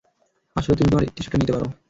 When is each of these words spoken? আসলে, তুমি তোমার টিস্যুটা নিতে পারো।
আসলে, 0.55 0.75
তুমি 0.75 0.89
তোমার 0.89 1.05
টিস্যুটা 1.15 1.37
নিতে 1.37 1.53
পারো। 1.53 1.67